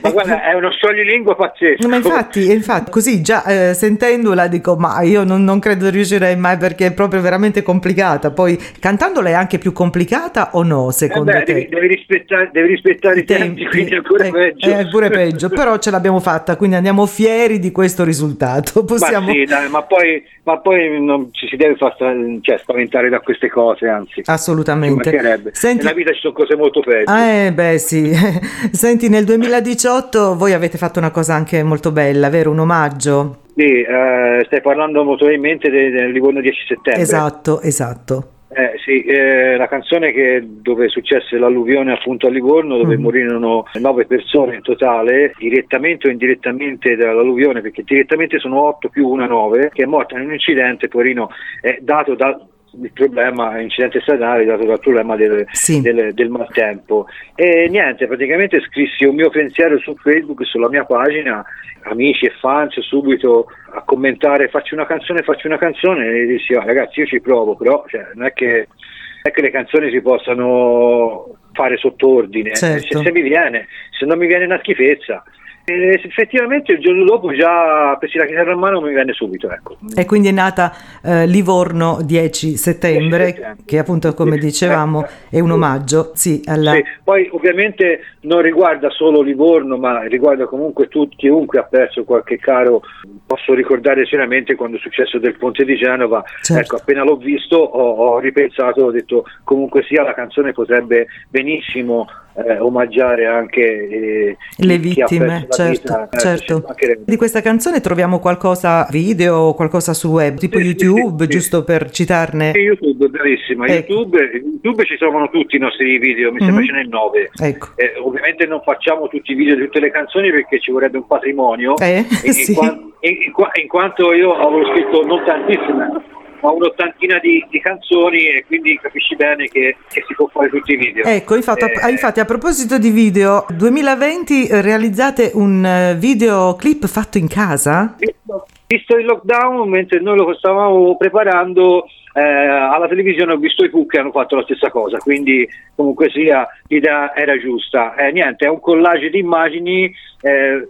Ma 0.00 0.10
guarda 0.10 0.42
è 0.42 0.54
uno 0.54 0.70
scioglilingua 0.70 1.36
pazzesco. 1.36 1.88
Ma 1.88 1.96
infatti, 1.96 2.50
infatti 2.50 2.90
così 2.90 3.22
già 3.22 3.44
eh, 3.44 3.74
sentendola 3.74 4.48
dico 4.48 4.76
ma 4.76 5.00
io 5.02 5.24
non, 5.24 5.44
non, 5.44 5.60
credo 5.60 5.90
riuscirei 5.90 6.36
mai 6.36 6.56
perché 6.56 6.86
è 6.86 6.92
proprio 6.92 7.20
veramente 7.20 7.62
complicata. 7.62 8.30
Poi 8.30 8.58
cantandola 8.80 9.28
è 9.28 9.32
anche 9.32 9.58
più 9.58 9.72
complicata 9.72 10.50
o 10.52 10.62
no 10.62 10.90
secondo 10.90 11.30
eh 11.30 11.38
beh, 11.38 11.44
te? 11.44 11.52
Devi, 11.52 11.68
devi, 11.68 11.86
rispettare, 11.86 12.50
devi 12.52 12.68
rispettare 12.68 13.20
i, 13.20 13.24
tempi, 13.24 13.42
tempi, 13.44 13.66
quindi 13.66 13.90
è 13.92 13.96
ancora 13.96 14.24
eh, 14.24 14.30
peggio. 14.30 14.70
è 14.70 14.88
pure 14.88 15.10
peggio 15.10 15.48
però 15.48 15.78
ce 15.78 15.90
l'abbiamo 15.90 16.20
fatta 16.20 16.56
quindi 16.56 16.76
andiamo 16.76 17.06
fieri 17.12 17.58
di 17.58 17.70
questo 17.70 18.04
risultato. 18.04 18.84
Possiamo... 18.86 19.26
Ma, 19.26 19.32
sì, 19.32 19.44
dai, 19.44 19.68
ma 19.68 19.82
poi, 19.82 20.24
ma 20.44 20.58
poi 20.58 21.00
non 21.02 21.28
ci 21.32 21.46
si 21.46 21.56
deve 21.56 21.76
cioè, 21.76 22.58
spaventare 22.58 23.08
da 23.08 23.20
queste 23.20 23.48
cose, 23.48 23.86
anzi. 23.86 24.22
Assolutamente. 24.24 25.10
Senti... 25.52 25.84
Nella 25.84 25.94
vita 25.94 26.12
ci 26.12 26.20
sono 26.20 26.32
cose 26.32 26.56
molto 26.56 26.80
peggio. 26.80 27.10
Ah, 27.10 27.26
eh, 27.26 27.52
beh, 27.52 27.78
sì. 27.78 28.10
Senti, 28.72 29.08
nel 29.08 29.24
2018 29.24 30.36
voi 30.36 30.52
avete 30.54 30.78
fatto 30.78 30.98
una 30.98 31.10
cosa 31.10 31.34
anche 31.34 31.62
molto 31.62 31.92
bella, 31.92 32.30
vero? 32.30 32.50
Un 32.50 32.60
omaggio. 32.60 33.40
Sì, 33.54 33.82
eh, 33.82 34.42
stai 34.46 34.62
parlando 34.62 35.04
molto 35.04 35.26
probabilmente 35.26 35.68
del, 35.68 35.92
del 35.92 36.10
Livorno 36.10 36.40
10 36.40 36.64
settembre. 36.66 37.02
Esatto, 37.02 37.60
esatto. 37.60 38.31
Eh, 38.54 38.78
sì, 38.84 39.02
eh, 39.04 39.56
la 39.56 39.66
canzone 39.66 40.12
che, 40.12 40.42
dove 40.44 40.88
successe 40.88 41.38
l'alluvione 41.38 41.92
appunto 41.92 42.26
a 42.26 42.30
Livorno, 42.30 42.76
dove 42.76 42.98
mm. 42.98 43.00
morirono 43.00 43.64
nove 43.80 44.04
persone 44.04 44.56
in 44.56 44.62
totale, 44.62 45.32
direttamente 45.38 46.08
o 46.08 46.10
indirettamente 46.10 46.94
dall'alluvione, 46.94 47.62
perché 47.62 47.82
direttamente 47.82 48.38
sono 48.38 48.60
otto 48.62 48.90
più 48.90 49.08
una 49.08 49.26
nove, 49.26 49.70
che 49.72 49.84
è 49.84 49.86
morta 49.86 50.16
in 50.16 50.26
un 50.26 50.32
incidente, 50.32 50.88
poverino, 50.88 51.30
è 51.62 51.78
dato 51.80 52.14
da, 52.14 52.38
il 52.80 52.90
problema, 52.92 53.60
incidente 53.60 54.00
stradale 54.00 54.44
dato 54.44 54.64
dal 54.64 54.80
problema 54.80 55.16
del, 55.16 55.46
sì. 55.52 55.80
del, 55.80 56.14
del, 56.14 56.28
maltempo. 56.28 57.06
E 57.34 57.68
niente, 57.68 58.06
praticamente 58.06 58.60
scrissi 58.60 59.04
un 59.04 59.14
mio 59.14 59.30
pensiero 59.30 59.78
su 59.78 59.94
Facebook, 59.96 60.44
sulla 60.46 60.68
mia 60.68 60.84
pagina, 60.84 61.44
amici 61.82 62.26
e 62.26 62.32
fans 62.40 62.78
subito 62.80 63.46
a 63.74 63.82
commentare 63.82 64.48
faccio 64.48 64.74
una 64.74 64.86
canzone, 64.86 65.22
faccio 65.22 65.46
una 65.46 65.58
canzone 65.58 66.06
e 66.06 66.26
dissi 66.26 66.54
oh, 66.54 66.62
ragazzi 66.64 67.00
io 67.00 67.06
ci 67.06 67.20
provo, 67.20 67.56
però 67.56 67.84
cioè, 67.88 68.08
non, 68.14 68.26
è 68.26 68.32
che, 68.32 68.46
non, 68.46 69.22
è 69.22 69.30
che, 69.30 69.42
le 69.42 69.50
canzoni 69.50 69.90
si 69.90 70.00
possano 70.00 71.38
fare 71.52 71.76
sottordine, 71.76 72.54
certo. 72.54 72.98
se, 72.98 73.04
se 73.04 73.12
mi 73.12 73.22
viene, 73.22 73.66
se 73.98 74.06
non 74.06 74.18
mi 74.18 74.26
viene 74.26 74.44
una 74.44 74.58
schifezza 74.58 75.22
e 75.64 76.00
effettivamente 76.04 76.72
il 76.72 76.80
giorno 76.80 77.04
dopo 77.04 77.32
già 77.32 77.96
presi 77.98 78.18
la 78.18 78.26
chitarra 78.26 78.52
in 78.52 78.58
mano 78.58 78.80
mi 78.80 78.92
venne 78.92 79.12
subito. 79.12 79.50
Ecco. 79.50 79.76
E 79.94 80.04
quindi 80.04 80.28
è 80.28 80.32
nata 80.32 80.72
eh, 81.02 81.26
Livorno 81.26 82.00
10 82.02 82.56
settembre, 82.56 83.24
10 83.24 83.32
settembre, 83.32 83.62
che 83.64 83.78
appunto 83.78 84.12
come 84.14 84.38
dicevamo 84.38 85.06
è 85.30 85.38
un 85.38 85.52
omaggio. 85.52 86.10
Sì, 86.14 86.42
alla... 86.46 86.72
sì, 86.72 86.84
Poi 87.04 87.28
ovviamente 87.32 88.00
non 88.22 88.40
riguarda 88.40 88.90
solo 88.90 89.22
Livorno, 89.22 89.76
ma 89.76 90.02
riguarda 90.02 90.46
comunque 90.46 90.88
tutti, 90.88 91.16
chiunque 91.16 91.60
ha 91.60 91.64
perso 91.64 92.04
qualche 92.04 92.38
caro. 92.38 92.82
Posso 93.24 93.54
ricordare 93.54 94.04
sicuramente 94.04 94.56
quando 94.56 94.76
è 94.76 94.80
successo 94.80 95.18
del 95.18 95.36
Ponte 95.36 95.64
di 95.64 95.76
Genova, 95.76 96.22
certo. 96.42 96.62
ecco, 96.62 96.76
appena 96.76 97.04
l'ho 97.04 97.16
visto 97.16 97.56
ho, 97.56 98.14
ho 98.14 98.18
ripensato, 98.18 98.84
ho 98.84 98.90
detto 98.90 99.24
comunque 99.44 99.84
sia 99.84 100.02
la 100.02 100.14
canzone 100.14 100.52
potrebbe 100.52 101.06
benissimo 101.28 102.06
eh, 102.34 102.58
omaggiare 102.58 103.26
anche 103.26 103.60
eh, 103.60 104.36
le 104.56 104.78
vittime, 104.78 105.46
certo, 105.50 105.70
vita, 105.70 106.08
eh, 106.08 106.18
certo. 106.18 106.64
Di 107.04 107.16
questa 107.16 107.40
canzone 107.40 107.80
troviamo 107.80 108.18
qualcosa 108.18 108.86
video, 108.90 109.54
qualcosa 109.54 109.92
su 109.92 110.08
web, 110.08 110.38
tipo 110.38 110.58
sì, 110.58 110.64
YouTube, 110.64 111.24
sì, 111.24 111.30
giusto 111.30 111.58
sì. 111.58 111.64
per 111.64 111.90
citarne? 111.90 112.52
YouTube, 112.54 113.08
bravissima. 113.08 113.66
Ecco. 113.66 113.92
YouTube, 113.92 114.18
YouTube, 114.32 114.84
ci 114.84 114.96
sono 114.96 115.28
tutti 115.30 115.56
i 115.56 115.58
nostri 115.58 115.98
video, 115.98 116.32
mi 116.32 116.40
sembra 116.40 116.62
mm-hmm. 116.62 116.66
ce 116.66 116.72
n'è 116.72 116.84
nove. 116.84 117.30
Ecco. 117.38 117.68
Eh, 117.76 117.94
ovviamente 118.02 118.46
non 118.46 118.62
facciamo 118.62 119.08
tutti 119.08 119.32
i 119.32 119.34
video 119.34 119.54
di 119.54 119.64
tutte 119.64 119.80
le 119.80 119.90
canzoni 119.90 120.30
perché 120.30 120.60
ci 120.60 120.70
vorrebbe 120.70 120.98
un 120.98 121.06
patrimonio. 121.06 121.76
Eh, 121.78 122.04
in, 122.24 122.32
in, 122.46 122.92
in, 123.00 123.32
in, 123.62 123.68
quanto 123.68 124.12
io 124.12 124.34
avevo 124.34 124.64
scritto 124.72 125.04
non 125.04 125.22
tantissime 125.24 126.20
ma 126.42 126.50
un'ottantina 126.50 127.18
di, 127.20 127.44
di, 127.48 127.60
canzoni 127.60 128.26
e 128.26 128.44
quindi 128.44 128.76
capisci 128.76 129.14
bene 129.14 129.46
che, 129.46 129.76
che, 129.88 130.04
si 130.06 130.14
può 130.14 130.26
fare 130.26 130.48
tutti 130.48 130.72
i 130.72 130.76
video. 130.76 131.04
Ecco, 131.04 131.36
infatti, 131.36 131.64
eh, 131.64 131.80
a, 131.80 131.88
infatti 131.88 132.20
a 132.20 132.24
proposito 132.24 132.78
di 132.78 132.90
video, 132.90 133.46
2020 133.50 134.48
realizzate 134.60 135.30
un 135.34 135.64
eh, 135.64 135.94
videoclip 135.96 136.86
fatto 136.86 137.18
in 137.18 137.28
casa? 137.28 137.94
Visto, 137.96 138.46
visto 138.66 138.96
il 138.96 139.06
lockdown, 139.06 139.68
mentre 139.68 140.00
noi 140.00 140.16
lo 140.16 140.34
stavamo 140.34 140.96
preparando, 140.96 141.86
eh, 142.12 142.20
alla 142.20 142.88
televisione 142.88 143.32
ho 143.32 143.36
visto 143.36 143.64
i 143.64 143.70
Pooh 143.70 143.86
che 143.86 144.00
hanno 144.00 144.10
fatto 144.10 144.34
la 144.34 144.42
stessa 144.42 144.68
cosa, 144.70 144.98
quindi 144.98 145.48
comunque 145.76 146.10
sia 146.10 146.46
l'idea 146.66 147.14
era 147.14 147.38
giusta. 147.38 147.94
Eh, 147.94 148.10
niente, 148.10 148.46
è 148.46 148.48
un 148.48 148.60
collage 148.60 149.10
di 149.10 149.20
immagini 149.20 149.94
eh, 150.20 150.66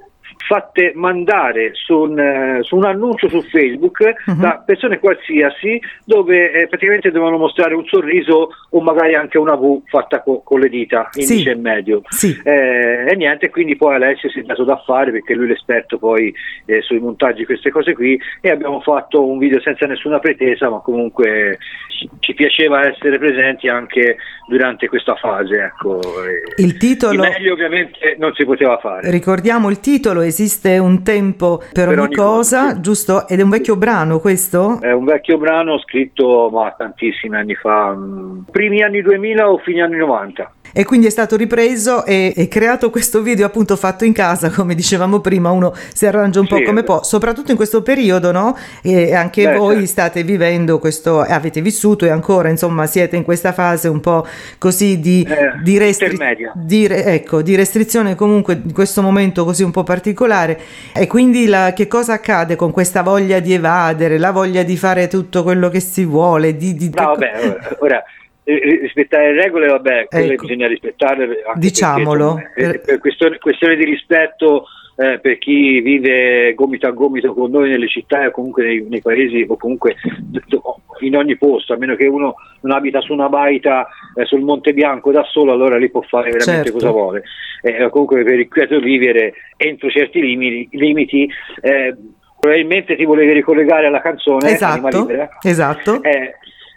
fatte 0.47 0.93
mandare 0.95 1.71
su 1.75 1.97
un, 1.97 2.19
eh, 2.19 2.59
su 2.63 2.77
un, 2.77 2.85
annuncio 2.85 3.29
su 3.29 3.43
Facebook 3.43 3.99
uh-huh. 4.27 4.37
da 4.37 4.63
persone 4.65 4.99
qualsiasi 4.99 5.81
dove 6.05 6.53
eh, 6.53 6.69
praticamente 6.69 7.11
devono 7.11 7.39
mostrare 7.39 7.75
un 7.75 7.85
sorriso 7.87 8.51
o 8.71 8.81
magari 8.81 9.15
anche 9.15 9.39
una 9.39 9.55
V 9.55 9.83
fatta 9.87 10.23
co- 10.23 10.43
con 10.43 10.61
le 10.61 10.69
dita, 10.69 11.09
indice 11.15 11.43
sì. 11.43 11.49
e 11.49 11.55
medio. 11.55 12.03
Sì. 12.09 12.41
Eh, 12.43 13.07
e 13.09 13.17
niente, 13.17 13.51
quindi 13.51 13.77
poi 13.77 13.95
Alessio 13.95 14.31
si 14.31 14.41
è 14.41 14.43
dato 14.43 14.65
da 14.65 14.83
fare 14.85 15.11
perché 15.11 15.35
lui 15.35 15.47
è 15.47 15.49
l'esperto 15.49 15.99
poi 15.99 16.33
eh, 16.67 16.81
sui 16.83 16.99
montaggi, 16.99 17.45
queste 17.45 17.71
cose 17.71 17.95
qui 17.95 18.19
e 18.41 18.51
abbiamo 18.51 18.81
fatto 18.81 19.25
un 19.25 19.39
video 19.39 19.61
senza 19.61 19.87
nessuna 19.87 20.19
pretesa 20.19 20.69
ma 20.69 20.81
comunque 20.81 21.59
ci 22.21 22.35
piaceva 22.35 22.87
essere 22.89 23.19
presenti 23.19 23.69
anche 23.69 24.17
durante 24.49 24.89
questa 24.89 25.15
fase. 25.15 25.57
Ecco. 25.57 26.01
Il 26.57 26.77
titolo... 26.77 27.13
Di 27.13 27.29
meglio 27.29 27.53
ovviamente 27.53 28.17
non 28.19 28.33
si 28.35 28.45
poteva 28.45 28.79
fare. 28.79 29.11
Ricordiamo 29.11 29.71
il 29.71 29.81
titolo, 29.81 30.23
esiste 30.33 30.79
un 30.79 31.03
tempo 31.03 31.59
per, 31.59 31.89
per 31.89 31.99
ogni, 31.99 32.07
ogni, 32.07 32.15
cosa, 32.15 32.63
cosa, 32.63 32.81
giusto? 32.81 33.29
Ed 33.29 33.39
è 33.39 33.43
un 33.43 33.51
vecchio 33.51 33.77
brano 33.77 34.19
questo? 34.19 34.81
È 34.81 34.93
un 34.93 35.05
vecchio 35.05 35.39
brano 35.39 35.79
scritto 35.79 36.49
ma, 36.51 36.75
tantissimi 36.77 37.37
anni 37.37 37.55
fa, 37.55 37.95
mm, 37.95 38.41
primi 38.51 38.83
anni 38.83 39.03
2000 39.03 39.51
o 39.51 39.59
fine 39.59 39.83
anni 39.83 39.97
90 39.97 40.53
e 40.73 40.85
quindi 40.85 41.07
è 41.07 41.11
stato 41.11 41.37
ripreso 41.37 42.05
e, 42.05 42.33
e, 42.35 42.49
creato 42.49 42.91
questo 42.91 43.23
video 43.23 43.47
appunto 43.47 43.77
fatto 43.77 44.05
in 44.05 44.13
casa 44.13 44.51
come 44.51 44.75
dicevamo 44.75 45.21
prima 45.21 45.51
uno 45.51 45.75
si 45.93 46.07
arrangia 46.07 46.41
un 46.41 46.47
po' 46.47 46.57
sì, 46.57 46.63
come 46.63 46.83
può 46.83 47.03
soprattutto 47.03 47.51
in 47.51 47.57
questo 47.57 47.83
periodo 47.83 48.33
no? 48.33 48.57
e 48.83 49.15
anche 49.15 49.45
beh, 49.45 49.57
voi 49.57 49.75
certo. 49.75 49.89
state 49.89 50.23
vivendo 50.23 50.79
questo 50.79 51.21
avete 51.21 51.61
vissuto 51.61 52.07
e 52.07 52.11
ancora 52.11 52.49
insomma 52.49 52.87
siete 52.87 53.17
in 53.17 53.23
questa 53.23 53.53
fase 53.53 53.89
un 53.89 54.01
po' 54.01 54.27
così 54.59 54.99
di, 54.99 55.27
eh, 55.29 55.63
di, 55.63 55.79
restri- 55.79 56.19
di, 56.55 56.85
ecco, 56.85 57.43
di 57.43 57.55
restrizione 57.55 58.15
comunque 58.15 58.61
in 58.65 58.73
questo 58.73 59.03
momento 59.03 59.45
così 59.45 59.63
un 59.63 59.71
po' 59.71 59.83
particolare 59.83 60.59
e 60.95 61.07
quindi 61.07 61.47
la, 61.47 61.73
che 61.75 61.87
cosa 61.87 62.15
accade 62.15 62.57
con 62.57 62.71
questa 62.71 63.03
voglia 63.03 63.41
di 63.41 63.53
evadere 63.53 64.19
la 64.19 64.31
voglia 64.31 64.63
di 64.63 64.77
fare 64.77 65.09
tutto 65.09 65.43
quello 65.43 65.69
che 65.69 65.81
si 65.81 66.05
vuole 66.05 66.57
di, 66.57 66.75
di 66.75 66.91
no, 66.95 67.05
vabbè, 67.05 67.59
ora 67.81 68.03
rispettare 68.45 69.33
le 69.33 69.43
regole, 69.43 69.69
vabbè, 69.69 70.07
quelle 70.09 70.33
ecco. 70.33 70.47
bisogna 70.47 70.67
rispettarle. 70.67 71.43
Diciamolo. 71.55 72.35
Perché, 72.35 72.61
insomma, 72.61 72.85
per 72.85 72.99
questione, 72.99 73.39
questione, 73.39 73.77
di 73.77 73.85
rispetto 73.85 74.67
eh, 74.97 75.19
per 75.21 75.39
chi 75.39 75.81
vive 75.81 76.53
gomito 76.55 76.87
a 76.87 76.91
gomito 76.91 77.33
con 77.33 77.51
noi 77.51 77.71
nelle 77.71 77.89
città 77.89 78.27
o 78.27 78.31
comunque 78.31 78.65
nei, 78.65 78.87
nei 78.89 79.01
paesi 79.01 79.45
o 79.49 79.57
comunque 79.57 79.97
in 81.01 81.17
ogni 81.17 81.37
posto, 81.37 81.73
a 81.73 81.77
meno 81.77 81.97
che 81.97 82.07
uno 82.07 82.35
non 82.61 82.77
abita 82.77 83.01
su 83.01 83.13
una 83.13 83.29
baita 83.29 83.89
eh, 84.15 84.25
sul 84.25 84.43
Monte 84.43 84.73
Bianco 84.73 85.11
da 85.11 85.25
solo, 85.25 85.53
allora 85.53 85.77
lì 85.79 85.91
può 85.91 86.03
fare 86.03 86.31
veramente 86.31 86.71
certo. 86.71 86.73
cosa 86.73 86.91
vuole. 86.91 87.23
Eh, 87.63 87.89
comunque 87.91 88.23
per 88.25 88.39
il 88.39 88.49
quieto 88.49 88.79
vivere 88.81 89.35
entro 89.57 89.89
certi 89.89 90.21
limiti, 90.21 90.69
limiti 90.77 91.29
eh, 91.61 91.97
probabilmente 92.39 92.97
ti 92.97 93.05
volevi 93.05 93.33
ricollegare 93.33 93.87
alla 93.87 94.01
canzone 94.01 94.51
esatto. 94.51 95.09
Esatto. 95.43 96.01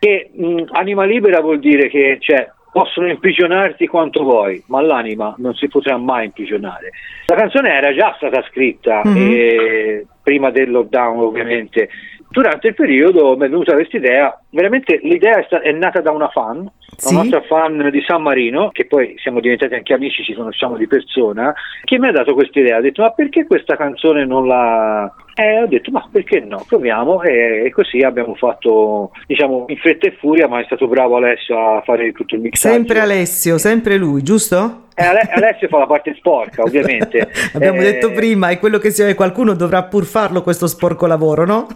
Che 0.05 0.29
mh, 0.31 0.65
Anima 0.73 1.03
Libera 1.03 1.41
vuol 1.41 1.57
dire 1.57 1.89
che 1.89 2.17
cioè, 2.19 2.47
possono 2.71 3.07
imprigionarti 3.07 3.87
quanto 3.87 4.21
vuoi, 4.21 4.61
ma 4.67 4.79
l'anima 4.81 5.33
non 5.39 5.55
si 5.55 5.67
potrà 5.67 5.97
mai 5.97 6.25
imprigionare. 6.25 6.91
La 7.25 7.35
canzone 7.35 7.71
era 7.71 7.91
già 7.91 8.13
stata 8.17 8.43
scritta 8.51 9.01
mm-hmm. 9.03 9.31
eh, 9.31 10.05
prima 10.21 10.51
del 10.51 10.69
lockdown, 10.69 11.21
ovviamente. 11.21 11.89
Durante 12.35 12.67
il 12.67 12.73
periodo 12.73 13.37
mi 13.37 13.45
è 13.45 13.49
venuta 13.49 13.71
questa 13.71 13.95
idea, 13.95 14.37
veramente 14.49 14.99
l'idea 15.03 15.37
è, 15.37 15.43
sta- 15.45 15.61
è 15.61 15.71
nata 15.71 16.01
da 16.01 16.11
una 16.11 16.27
fan, 16.27 16.69
sì. 16.97 17.13
una 17.13 17.21
nostra 17.21 17.41
fan 17.43 17.89
di 17.89 18.03
San 18.05 18.21
Marino, 18.23 18.71
che 18.73 18.87
poi 18.87 19.15
siamo 19.19 19.39
diventati 19.39 19.73
anche 19.73 19.93
amici, 19.93 20.21
ci 20.21 20.33
conosciamo 20.33 20.75
di 20.75 20.85
persona, 20.85 21.53
che 21.85 21.97
mi 21.97 22.09
ha 22.09 22.11
dato 22.11 22.33
questa 22.33 22.59
idea, 22.59 22.75
ha 22.75 22.81
detto 22.81 23.03
ma 23.03 23.11
perché 23.11 23.45
questa 23.45 23.77
canzone 23.77 24.25
non 24.25 24.47
la, 24.47 25.09
e 25.33 25.61
ho 25.61 25.67
detto 25.67 25.91
ma 25.91 26.05
perché 26.11 26.41
no, 26.41 26.65
proviamo 26.67 27.21
e, 27.21 27.63
e, 27.67 27.71
così 27.71 28.01
abbiamo 28.01 28.35
fatto 28.35 29.11
diciamo 29.27 29.67
in 29.69 29.77
fretta 29.77 30.07
e 30.07 30.17
furia 30.19 30.49
ma 30.49 30.59
è 30.59 30.65
stato 30.65 30.89
bravo 30.89 31.15
Alessio 31.15 31.57
a 31.57 31.81
fare 31.85 32.11
tutto 32.11 32.35
il 32.35 32.41
mixaggio. 32.41 32.75
Sempre 32.75 32.99
Alessio, 32.99 33.57
sempre 33.57 33.95
lui, 33.95 34.23
giusto? 34.23 34.87
Eh, 34.93 35.05
Alessio 35.05 35.69
fa 35.69 35.77
la 35.77 35.87
parte 35.87 36.13
sporca 36.17 36.63
ovviamente. 36.63 37.29
abbiamo 37.55 37.79
eh, 37.79 37.93
detto 37.93 38.11
prima, 38.11 38.49
è 38.49 38.59
quello 38.59 38.77
che 38.77 38.91
si, 38.91 39.15
qualcuno 39.15 39.53
dovrà 39.53 39.83
pur 39.83 40.03
farlo 40.03 40.41
questo 40.41 40.67
sporco 40.67 41.05
lavoro, 41.05 41.45
no? 41.45 41.67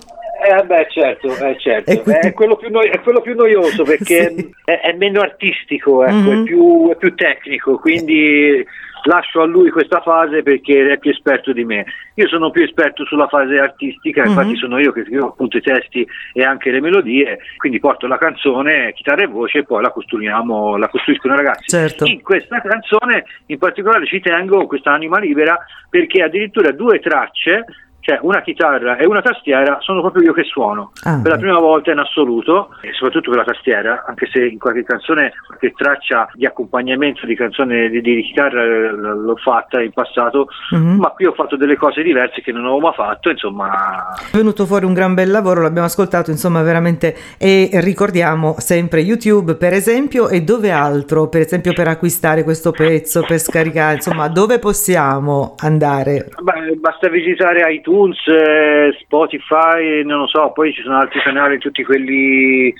Eh, 0.49 0.63
beh, 0.63 0.87
certo, 0.89 1.27
eh, 1.27 1.59
certo. 1.59 2.01
Quindi... 2.01 2.27
È, 2.27 2.33
quello 2.33 2.59
no- 2.69 2.81
è, 2.81 2.99
quello 3.01 3.21
più 3.21 3.35
noioso 3.35 3.83
perché 3.83 4.33
sì. 4.35 4.49
è, 4.65 4.79
è, 4.81 4.93
meno 4.93 5.21
artistico, 5.21 6.03
ecco, 6.03 6.15
mm-hmm. 6.15 6.41
è, 6.41 6.43
più, 6.43 6.89
è, 6.91 6.95
più, 6.95 7.13
tecnico, 7.13 7.77
quindi 7.77 8.65
lascio 9.03 9.41
a 9.41 9.45
lui 9.45 9.69
questa 9.69 10.01
fase 10.01 10.41
perché 10.41 10.91
è 10.91 10.97
più 10.97 11.11
esperto 11.11 11.53
di 11.53 11.63
me. 11.63 11.85
Io 12.15 12.27
sono 12.27 12.49
più 12.49 12.63
esperto 12.63 13.05
sulla 13.05 13.27
fase 13.27 13.59
artistica, 13.59 14.23
infatti 14.23 14.47
mm-hmm. 14.47 14.55
sono 14.55 14.79
io 14.79 14.91
che 14.91 15.03
scrivo 15.03 15.27
appunto 15.27 15.57
i 15.57 15.61
testi 15.61 16.05
e 16.33 16.43
anche 16.43 16.71
le 16.71 16.81
melodie, 16.81 17.37
quindi 17.57 17.79
porto 17.79 18.07
la 18.07 18.17
canzone, 18.17 18.91
chitarra 18.93 19.21
e 19.21 19.27
voce 19.27 19.59
e 19.59 19.63
poi 19.65 19.83
la 19.83 19.91
costruiamo, 19.91 20.77
la 20.77 20.89
costruiscono 20.89 21.35
i 21.35 21.37
ragazzi. 21.37 21.67
Certo. 21.67 22.05
In 22.05 22.23
questa 22.23 22.59
canzone 22.59 23.25
in 23.45 23.57
particolare 23.59 24.07
ci 24.07 24.19
tengo, 24.19 24.65
questa 24.65 24.91
anima 24.91 25.19
libera, 25.19 25.57
perché 25.89 26.23
addirittura 26.23 26.71
due 26.71 26.99
tracce 26.99 27.65
cioè 28.09 28.19
una 28.23 28.41
chitarra 28.41 28.97
e 28.97 29.05
una 29.05 29.21
tastiera 29.21 29.77
sono 29.81 30.01
proprio 30.01 30.23
io 30.23 30.33
che 30.33 30.43
suono. 30.43 30.91
Ah, 31.03 31.19
per 31.21 31.31
la 31.31 31.37
prima 31.37 31.59
volta 31.59 31.91
in 31.91 31.99
assoluto 31.99 32.69
e 32.81 32.91
soprattutto 32.93 33.29
per 33.29 33.39
la 33.39 33.45
tastiera 33.45 34.03
anche 34.07 34.27
se 34.31 34.45
in 34.45 34.57
qualche 34.57 34.83
canzone 34.83 35.33
qualche 35.45 35.73
traccia 35.75 36.27
di 36.33 36.45
accompagnamento 36.45 37.27
di 37.27 37.35
canzone 37.35 37.89
di, 37.89 38.01
di 38.01 38.23
chitarra 38.23 38.63
eh, 38.63 38.89
l'ho 38.91 39.35
fatta 39.35 39.81
in 39.81 39.91
passato 39.91 40.47
mm-hmm. 40.73 40.97
ma 40.97 41.09
qui 41.09 41.25
ho 41.25 41.33
fatto 41.33 41.55
delle 41.55 41.75
cose 41.75 42.01
diverse 42.01 42.41
che 42.41 42.51
non 42.51 42.63
avevo 42.63 42.79
mai 42.79 42.93
fatto 42.93 43.29
insomma. 43.29 44.13
È 44.31 44.35
venuto 44.35 44.65
fuori 44.65 44.85
un 44.85 44.93
gran 44.93 45.13
bel 45.13 45.29
lavoro 45.29 45.61
l'abbiamo 45.61 45.87
ascoltato 45.87 46.31
insomma 46.31 46.63
veramente 46.63 47.15
e 47.37 47.69
ricordiamo 47.73 48.55
sempre 48.57 49.01
YouTube 49.01 49.55
per 49.55 49.73
esempio 49.73 50.29
e 50.29 50.41
dove 50.41 50.71
altro 50.71 51.27
per 51.27 51.41
esempio 51.41 51.73
per 51.73 51.87
acquistare 51.87 52.43
questo 52.43 52.71
pezzo 52.71 53.21
per 53.21 53.37
scaricare 53.37 53.95
insomma 53.95 54.27
dove 54.29 54.57
possiamo 54.57 55.55
andare? 55.59 56.29
Beh, 56.41 56.75
basta 56.77 57.07
visitare 57.09 57.71
iTunes 57.71 57.98
iTunes, 57.99 58.17
eh, 58.27 58.97
Spotify, 59.01 60.03
non 60.03 60.19
lo 60.19 60.27
so, 60.27 60.51
poi 60.51 60.73
ci 60.73 60.81
sono 60.81 60.97
altri 60.97 61.19
canali, 61.21 61.57
tutti 61.57 61.83
quelli, 61.83 62.73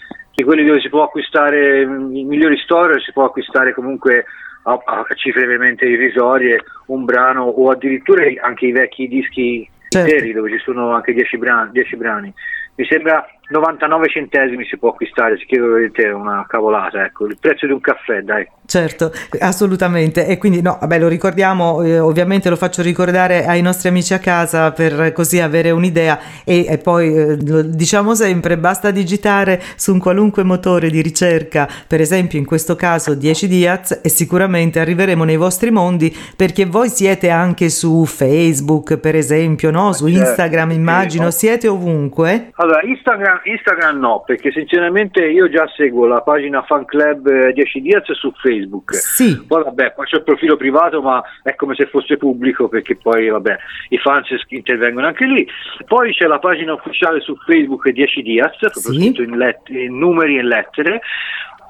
quelli 0.43 0.65
dove 0.65 0.79
si 0.79 0.89
può 0.89 1.03
acquistare 1.03 1.81
i 1.81 2.23
migliori 2.23 2.57
storie, 2.57 3.01
si 3.01 3.11
può 3.11 3.25
acquistare 3.25 3.73
comunque 3.73 4.25
a, 4.63 4.71
a 4.71 5.05
cifre 5.15 5.43
ovviamente 5.43 5.85
irrisorie 5.85 6.63
un 6.87 7.05
brano 7.05 7.43
o 7.43 7.69
addirittura 7.69 8.23
anche 8.41 8.67
i 8.67 8.71
vecchi 8.71 9.07
dischi 9.07 9.69
certo. 9.89 10.09
interi 10.09 10.31
dove 10.33 10.51
ci 10.51 10.59
sono 10.63 10.93
anche 10.93 11.13
10 11.13 11.37
brani, 11.37 11.71
brani. 11.97 12.33
Mi 12.75 12.85
sembra 12.85 13.25
99 13.49 14.09
centesimi 14.09 14.65
si 14.65 14.77
può 14.77 14.89
acquistare, 14.89 15.37
se 15.37 15.45
chiedo 15.45 15.73
vedete 15.73 16.07
una 16.09 16.45
cavolata, 16.47 17.03
ecco, 17.03 17.25
il 17.25 17.37
prezzo 17.39 17.65
di 17.65 17.71
un 17.71 17.79
caffè, 17.79 18.21
dai. 18.21 18.47
Certo, 18.69 19.11
assolutamente. 19.39 20.27
E 20.27 20.37
quindi 20.37 20.61
no, 20.61 20.77
vabbè, 20.79 20.99
lo 20.99 21.07
ricordiamo, 21.07 21.81
eh, 21.81 21.97
ovviamente 21.97 22.49
lo 22.49 22.55
faccio 22.55 22.83
ricordare 22.83 23.47
ai 23.47 23.63
nostri 23.63 23.89
amici 23.89 24.13
a 24.13 24.19
casa 24.19 24.71
per 24.71 25.11
così 25.11 25.39
avere 25.39 25.71
un'idea 25.71 26.19
e, 26.45 26.67
e 26.69 26.77
poi 26.77 27.15
eh, 27.15 27.37
lo 27.43 27.63
diciamo 27.63 28.13
sempre, 28.13 28.59
basta 28.59 28.91
digitare 28.91 29.59
su 29.75 29.93
un 29.93 29.99
qualunque 29.99 30.43
motore 30.43 30.91
di 30.91 31.01
ricerca, 31.01 31.67
per 31.87 31.99
esempio 31.99 32.37
in 32.37 32.45
questo 32.45 32.75
caso 32.75 33.15
10 33.15 33.47
Diaz 33.47 34.01
e 34.03 34.09
sicuramente 34.09 34.79
arriveremo 34.79 35.23
nei 35.23 35.37
vostri 35.37 35.71
mondi 35.71 36.15
perché 36.35 36.65
voi 36.65 36.89
siete 36.89 37.31
anche 37.31 37.69
su 37.69 38.05
Facebook, 38.05 38.97
per 38.99 39.15
esempio, 39.15 39.71
no? 39.71 39.93
Su 39.93 40.07
certo, 40.07 40.19
Instagram, 40.19 40.71
immagino, 40.71 41.31
siete 41.31 41.67
ovunque. 41.67 42.51
Allora, 42.57 42.81
Instagram 42.83 43.38
Instagram, 43.43 43.99
no, 43.99 44.23
perché 44.25 44.51
sinceramente 44.51 45.25
io 45.25 45.49
già 45.49 45.67
seguo 45.75 46.05
la 46.05 46.21
pagina 46.21 46.61
fan 46.63 46.85
club 46.85 47.51
10 47.51 47.77
eh, 47.77 47.81
Diaz 47.81 48.11
su 48.11 48.31
Facebook. 48.35 48.95
Sì. 48.95 49.43
Poi 49.45 49.63
vabbè, 49.63 49.93
poi 49.93 50.05
c'è 50.05 50.17
il 50.17 50.23
profilo 50.23 50.55
privato, 50.55 51.01
ma 51.01 51.21
è 51.43 51.55
come 51.55 51.75
se 51.75 51.87
fosse 51.87 52.17
pubblico 52.17 52.67
perché 52.67 52.95
poi 52.95 53.29
vabbè, 53.29 53.57
i 53.89 53.97
fans 53.97 54.27
intervengono 54.49 55.07
anche 55.07 55.25
lì. 55.25 55.47
Poi 55.85 56.13
c'è 56.13 56.25
la 56.25 56.39
pagina 56.39 56.73
ufficiale 56.73 57.19
su 57.21 57.35
Facebook 57.45 57.89
10 57.89 58.21
Diaz, 58.21 58.57
proprio 58.57 58.81
scritto 58.81 59.21
in, 59.21 59.37
let- 59.37 59.69
in 59.69 59.97
numeri 59.97 60.37
e 60.37 60.43
lettere. 60.43 61.01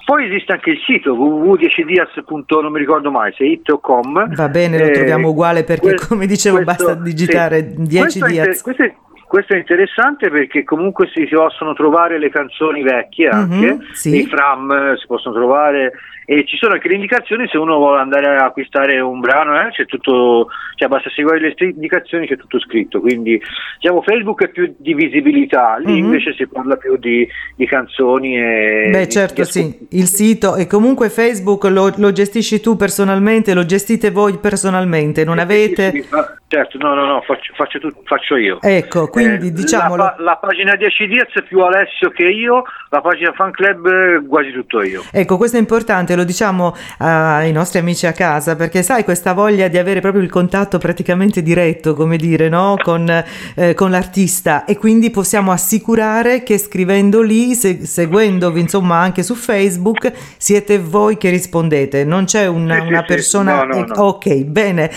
Poi 0.09 0.25
esiste 0.25 0.53
anche 0.53 0.71
il 0.71 0.79
sito 0.88 1.13
www10diaz. 1.13 2.23
non 2.63 2.71
mi 2.71 2.79
ricordo 2.79 3.11
mai 3.11 3.31
se 3.38 3.45
it.com. 3.45 4.33
Va 4.33 4.49
bene, 4.49 4.79
lo 4.79 4.85
eh, 4.85 4.91
troviamo 4.91 5.29
uguale 5.29 5.63
perché 5.63 5.93
que- 5.93 6.07
come 6.07 6.25
dicevo 6.25 6.63
questo, 6.63 6.85
basta 6.85 6.99
digitare 6.99 7.59
sì. 7.59 7.83
10 7.83 8.01
questo 8.01 8.25
Diaz. 8.25 8.45
Inter- 8.47 8.61
questo 8.63 8.83
è, 8.85 8.95
questo 9.29 9.53
è 9.53 9.57
interessante 9.57 10.31
perché 10.31 10.63
comunque 10.63 11.07
si, 11.13 11.24
possono 11.27 11.74
trovare 11.74 12.17
le 12.17 12.31
canzoni 12.31 12.81
vecchie 12.81 13.29
anche, 13.29 13.75
mm-hmm, 13.75 13.91
sì. 13.91 14.21
i 14.21 14.25
fram 14.25 14.95
si 14.95 15.05
possono 15.05 15.36
trovare 15.36 15.93
e 16.31 16.45
ci 16.45 16.57
sono 16.57 16.74
anche 16.74 16.88
le 16.88 16.93
indicazioni 16.93 17.48
se 17.48 17.57
uno 17.57 17.77
vuole 17.77 18.01
andare 18.01 18.27
a 18.27 18.45
acquistare 18.45 19.00
un 19.00 19.19
brano, 19.19 19.59
eh, 19.59 19.71
c'è 19.71 19.88
tutto, 19.88 20.50
cioè 20.75 20.88
basta 20.88 21.09
seguire 21.09 21.39
le 21.39 21.55
indicazioni, 21.71 22.27
c'è 22.27 22.38
tutto 22.38 22.59
scritto. 22.59 23.00
Quindi 23.00 23.41
diciamo 23.79 24.03
Facebook 24.03 24.43
è 24.43 24.50
più 24.50 24.75
di 24.77 24.93
visibilità, 24.93 25.77
lì 25.77 25.93
mm-hmm. 25.93 26.03
invece 26.03 26.36
si 26.36 26.45
parla 26.45 26.75
più 26.75 26.98
di, 26.98 27.27
di 27.55 27.65
canzoni 27.65 28.38
e. 28.38 28.89
Beh, 28.91 29.09
certo, 29.09 29.43
sì, 29.43 29.88
il 29.89 30.05
sito 30.05 30.55
e 30.55 30.67
comunque 30.67 31.09
Facebook 31.09 31.63
lo, 31.63 31.91
lo, 31.98 32.12
gestisci 32.12 32.59
tu 32.59 32.75
personalmente, 32.75 33.55
lo 33.55 33.65
gestite 33.65 34.12
voi 34.12 34.38
personalmente, 34.38 35.24
non 35.24 35.39
avete. 35.39 36.05
Certo, 36.50 36.79
no, 36.79 36.95
no, 36.95 37.05
no, 37.05 37.21
faccio, 37.21 37.53
faccio, 37.55 37.79
tu, 37.79 37.89
faccio 38.05 38.36
io. 38.36 38.59
Ecco, 38.62 39.07
quindi 39.23 39.47
eh, 39.47 39.51
diciamo. 39.51 39.95
La, 39.95 40.15
la, 40.19 40.38
pagina 40.38 40.75
10 40.75 41.07
Diaz 41.07 41.33
è 41.33 41.43
più 41.43 41.59
Alessio 41.61 42.09
che 42.09 42.23
io, 42.23 42.63
la 42.89 43.01
pagina 43.01 43.31
fan 43.33 43.51
club 43.51 43.85
eh, 43.88 44.25
quasi 44.27 44.51
tutto 44.51 44.81
io. 44.81 45.03
Ecco, 45.11 45.38
questo 45.38 45.57
è 45.57 45.59
importante 45.59 46.15
lo 46.15 46.23
diciamo 46.23 46.75
ai 46.99 47.51
nostri 47.51 47.79
amici 47.79 48.07
a 48.07 48.11
casa, 48.11 48.55
perché 48.55 48.83
sai 48.83 49.03
questa 49.03 49.33
voglia 49.33 49.67
di 49.67 49.77
avere 49.77 50.01
proprio 50.01 50.21
il 50.21 50.29
contatto 50.29 50.77
praticamente 50.77 51.41
diretto, 51.41 51.93
come 51.93 52.17
dire, 52.17 52.49
no? 52.49 52.75
con, 52.81 53.23
eh, 53.55 53.73
con 53.73 53.91
l'artista 53.91 54.65
e 54.65 54.77
quindi 54.77 55.09
possiamo 55.09 55.51
assicurare 55.51 56.43
che 56.43 56.57
scrivendo 56.57 57.21
lì, 57.21 57.53
se, 57.53 57.85
seguendovi 57.85 58.59
insomma 58.59 58.97
anche 58.97 59.23
su 59.23 59.35
Facebook, 59.35 60.11
siete 60.38 60.79
voi 60.79 61.17
che 61.17 61.29
rispondete, 61.29 62.03
non 62.03 62.25
c'è 62.25 62.47
una, 62.47 62.81
una 62.81 63.03
persona... 63.03 63.63
No, 63.63 63.79
no, 63.79 63.85
no. 63.85 64.01
Ok, 64.01 64.43
bene, 64.45 64.89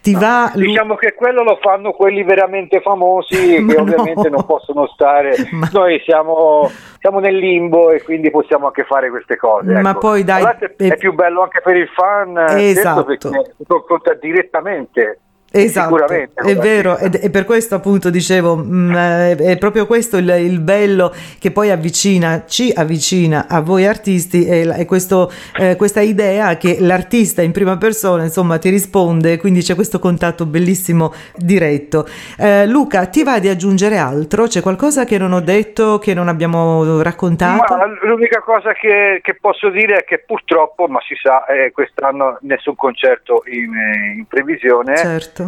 ti 0.00 0.14
va... 0.14 0.50
Diciamo 0.54 0.94
che 0.94 1.14
quello 1.14 1.42
lo 1.42 1.58
fanno 1.60 1.92
quelli 1.92 2.22
veramente 2.22 2.80
famosi 2.80 3.64
che 3.66 3.76
ovviamente 3.76 4.28
non 4.28 4.44
possono 4.44 4.86
stare. 4.88 5.34
Ma... 5.50 5.68
Noi 5.72 6.00
siamo 6.04 6.70
siamo 7.00 7.18
nel 7.18 7.36
limbo 7.36 7.90
e 7.90 8.02
quindi 8.02 8.30
possiamo 8.30 8.66
anche 8.66 8.84
fare 8.84 9.08
queste 9.08 9.36
cose. 9.36 9.72
Ma 9.80 9.90
ecco. 9.90 9.98
poi 9.98 10.22
dai, 10.22 10.44
è, 10.44 10.76
è, 10.76 10.96
più 10.96 11.14
bello 11.14 11.42
anche 11.42 11.60
per 11.62 11.76
il 11.76 11.88
fan, 11.88 12.36
esatto. 12.48 13.04
perché 13.04 13.54
si 13.56 13.64
confronta 13.66 14.14
direttamente 14.14 15.20
Esatto, 15.52 16.06
è 16.06 16.54
vero, 16.54 16.96
e 16.96 17.28
per 17.28 17.44
questo 17.44 17.74
appunto 17.74 18.08
dicevo, 18.08 18.54
mh, 18.54 18.62
mm, 18.62 18.94
è 18.94 19.58
proprio 19.58 19.84
questo 19.84 20.16
il, 20.16 20.28
il, 20.28 20.60
bello 20.60 21.12
che 21.40 21.50
poi 21.50 21.70
avvicina, 21.72 22.44
ci 22.46 22.72
avvicina 22.72 23.46
a 23.48 23.60
voi 23.60 23.84
artisti 23.84 24.46
e, 24.46 24.84
questo, 24.86 25.28
eh, 25.58 25.74
questa 25.74 26.02
idea 26.02 26.56
che 26.56 26.76
l'artista 26.78 27.42
in 27.42 27.50
prima 27.50 27.76
persona 27.76 28.22
insomma 28.22 28.58
ti 28.58 28.68
risponde, 28.68 29.38
quindi 29.38 29.62
c'è 29.62 29.74
questo 29.74 29.98
contatto 29.98 30.46
bellissimo 30.46 31.12
diretto. 31.34 32.06
Eh, 32.38 32.66
Luca, 32.66 33.06
ti 33.06 33.24
va 33.24 33.40
di 33.40 33.48
aggiungere 33.48 33.96
altro? 33.96 34.46
C'è 34.46 34.60
qualcosa 34.60 35.04
che 35.04 35.18
non 35.18 35.32
ho 35.32 35.40
detto, 35.40 35.98
che 35.98 36.14
non 36.14 36.28
abbiamo 36.28 37.02
raccontato? 37.02 37.74
Ma 37.74 37.86
l'unica 38.02 38.40
cosa 38.40 38.72
che, 38.72 39.18
che 39.20 39.36
posso 39.40 39.68
dire 39.70 39.96
è 39.96 40.04
che 40.04 40.18
purtroppo, 40.18 40.86
ma 40.86 41.00
si 41.00 41.16
sa, 41.20 41.44
eh, 41.46 41.72
quest'anno 41.72 42.38
nessun 42.42 42.76
concerto 42.76 43.42
in, 43.46 43.72
in 44.16 44.26
previsione. 44.26 44.96
Certo. 44.96 45.39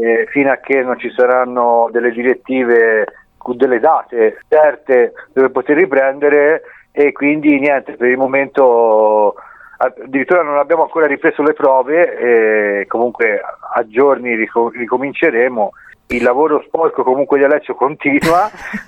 Eh, 0.00 0.26
fino 0.30 0.50
a 0.50 0.56
che 0.56 0.82
non 0.82 0.98
ci 0.98 1.10
saranno 1.10 1.88
delle 1.90 2.10
direttive 2.10 3.06
delle 3.54 3.80
date 3.80 4.40
certe 4.48 5.12
dove 5.32 5.50
poter 5.50 5.76
riprendere 5.76 6.62
e 6.92 7.12
quindi 7.12 7.58
niente, 7.58 7.94
per 7.94 8.08
il 8.08 8.18
momento 8.18 9.34
addirittura 9.78 10.42
non 10.42 10.58
abbiamo 10.58 10.82
ancora 10.82 11.06
ripreso 11.06 11.42
le 11.42 11.52
prove 11.52 12.80
e 12.80 12.86
comunque 12.88 13.40
a 13.74 13.86
giorni 13.86 14.34
ricominceremo. 14.34 15.70
Il 16.10 16.22
lavoro 16.22 16.62
sporco 16.66 17.02
comunque 17.04 17.38
di 17.38 17.44
Alessio 17.44 17.74
continua 17.74 18.50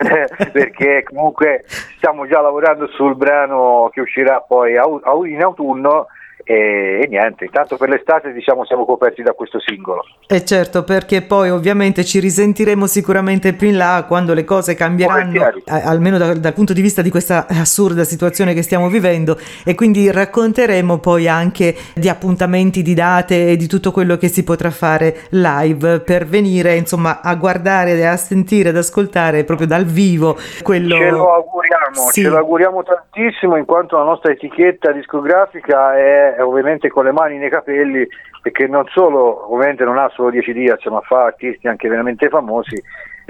perché 0.52 1.02
comunque 1.04 1.64
stiamo 1.68 2.26
già 2.26 2.40
lavorando 2.40 2.88
sul 2.88 3.14
brano 3.14 3.90
che 3.92 4.00
uscirà 4.00 4.40
poi 4.40 4.72
in 4.72 5.42
autunno 5.42 6.06
e, 6.44 7.00
e, 7.02 7.06
niente, 7.08 7.44
intanto 7.44 7.76
per 7.76 7.88
l'estate 7.88 8.32
diciamo 8.32 8.64
siamo 8.64 8.84
coperti 8.84 9.22
da 9.22 9.32
questo 9.32 9.60
singolo. 9.60 10.04
E 10.26 10.44
certo, 10.44 10.84
perché 10.84 11.22
poi 11.22 11.50
ovviamente 11.50 12.04
ci 12.04 12.20
risentiremo 12.20 12.86
sicuramente 12.86 13.52
più 13.52 13.68
in 13.68 13.76
là 13.76 14.04
quando 14.06 14.34
le 14.34 14.44
cose 14.44 14.74
cambieranno, 14.74 15.42
a, 15.66 15.82
almeno 15.84 16.18
da, 16.18 16.34
dal 16.34 16.52
punto 16.52 16.72
di 16.72 16.80
vista 16.80 17.02
di 17.02 17.10
questa 17.10 17.46
assurda 17.48 18.04
situazione 18.04 18.54
che 18.54 18.62
stiamo 18.62 18.88
vivendo 18.88 19.38
e 19.64 19.74
quindi 19.74 20.10
racconteremo 20.10 20.98
poi 20.98 21.28
anche 21.28 21.74
di 21.94 22.08
appuntamenti, 22.08 22.82
di 22.82 22.94
date 22.94 23.48
e 23.50 23.56
di 23.56 23.66
tutto 23.66 23.92
quello 23.92 24.16
che 24.16 24.28
si 24.28 24.44
potrà 24.44 24.70
fare 24.70 25.22
live 25.30 26.00
per 26.00 26.26
venire 26.26 26.74
insomma 26.76 27.20
a 27.22 27.34
guardare, 27.34 28.06
a 28.06 28.16
sentire, 28.16 28.70
ad 28.70 28.76
ascoltare 28.76 29.44
proprio 29.44 29.66
dal 29.66 29.84
vivo 29.84 30.36
quello... 30.62 30.96
Ce 30.96 31.10
lo 31.10 31.34
auguriamo, 31.34 32.08
sì. 32.10 32.22
ce 32.22 32.28
lo 32.28 32.36
auguriamo 32.38 32.82
tantissimo 32.82 33.56
in 33.56 33.64
quanto 33.64 33.96
la 33.96 34.04
nostra 34.04 34.32
etichetta 34.32 34.92
discografica 34.92 35.96
è 35.96 36.29
ovviamente 36.38 36.88
con 36.88 37.04
le 37.04 37.12
mani 37.12 37.38
nei 37.38 37.50
capelli 37.50 38.06
perché 38.42 38.66
non 38.66 38.84
solo 38.88 39.52
ovviamente 39.52 39.84
non 39.84 39.98
ha 39.98 40.08
solo 40.14 40.30
10 40.30 40.52
Diaz 40.52 40.84
ma 40.86 41.00
fa 41.00 41.24
artisti 41.24 41.68
anche 41.68 41.88
veramente 41.88 42.28
famosi 42.28 42.80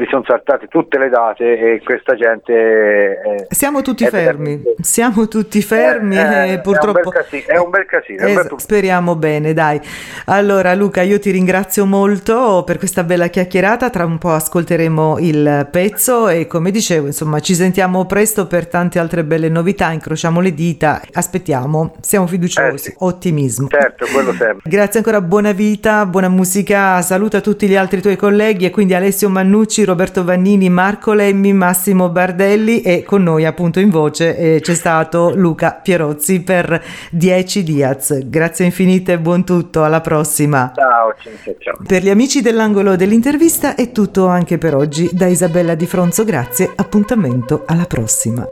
e 0.00 0.06
sono 0.08 0.24
saltate 0.26 0.66
tutte 0.66 0.96
le 0.96 1.10
date 1.10 1.58
e 1.58 1.82
questa 1.84 2.14
gente 2.14 3.20
è, 3.20 3.46
siamo 3.50 3.82
tutti 3.82 4.06
fermi. 4.06 4.56
veramente... 4.56 4.74
siamo 4.80 5.28
tutti 5.28 5.60
fermi 5.60 6.16
eh, 6.16 6.52
eh, 6.52 6.60
purtroppo 6.60 7.12
è 7.12 7.58
un 7.58 7.68
bel 7.68 7.84
casino, 7.84 8.24
es- 8.26 8.34
bel 8.34 8.52
speriamo 8.56 9.14
bene 9.14 9.52
dai. 9.52 9.78
Allora 10.26 10.74
Luca 10.74 11.02
io 11.02 11.18
ti 11.18 11.30
ringrazio 11.30 11.84
molto 11.84 12.62
per 12.64 12.78
questa 12.78 13.04
bella 13.04 13.26
chiacchierata. 13.26 13.90
Tra 13.90 14.06
un 14.06 14.16
po' 14.16 14.30
ascolteremo 14.30 15.18
il 15.18 15.68
pezzo 15.70 16.28
e 16.28 16.46
come 16.46 16.70
dicevo 16.70 17.06
insomma 17.06 17.40
ci 17.40 17.54
sentiamo 17.54 18.06
presto 18.06 18.46
per 18.46 18.68
tante 18.68 18.98
altre 18.98 19.22
belle 19.24 19.50
novità. 19.50 19.90
Incrociamo 19.90 20.40
le 20.40 20.54
dita 20.54 21.02
aspettiamo. 21.12 21.94
Siamo 22.00 22.26
fiduciosi 22.26 22.74
eh 22.74 22.78
sì. 22.90 22.94
ottimismo. 22.98 23.68
Certo 23.68 24.06
quello 24.12 24.32
sempre. 24.32 24.70
Grazie 24.70 25.00
ancora 25.00 25.20
buona 25.20 25.52
vita 25.52 26.06
buona 26.06 26.28
musica 26.28 27.02
saluta 27.02 27.40
tutti 27.40 27.66
gli 27.66 27.76
altri 27.76 28.00
tuoi 28.00 28.16
colleghi 28.16 28.64
e 28.64 28.70
quindi 28.70 28.94
Alessio 28.94 29.28
Mannucci 29.28 29.84
Roberto 29.90 30.22
Vannini, 30.22 30.68
Marco 30.68 31.12
Lemmi, 31.12 31.52
Massimo 31.52 32.10
Bardelli 32.10 32.80
e 32.80 33.02
con 33.02 33.24
noi 33.24 33.44
appunto 33.44 33.80
in 33.80 33.90
voce 33.90 34.36
eh, 34.36 34.60
c'è 34.60 34.74
stato 34.74 35.32
Luca 35.34 35.80
Pierozzi 35.82 36.42
per 36.42 36.80
10 37.10 37.62
Diaz. 37.64 38.18
Grazie 38.26 38.66
infinite 38.66 39.18
buon 39.18 39.44
tutto, 39.44 39.82
alla 39.82 40.00
prossima. 40.00 40.72
Ciao, 40.76 41.12
ciao, 41.20 41.54
ciao. 41.58 41.78
Per 41.84 42.02
gli 42.02 42.10
amici 42.10 42.40
dell'angolo 42.40 42.94
dell'intervista 42.94 43.74
è 43.74 43.90
tutto 43.90 44.28
anche 44.28 44.58
per 44.58 44.76
oggi. 44.76 45.08
Da 45.12 45.26
Isabella 45.26 45.74
Di 45.74 45.86
Fronzo, 45.86 46.24
grazie, 46.24 46.70
appuntamento 46.76 47.64
alla 47.66 47.84
prossima. 47.84 48.46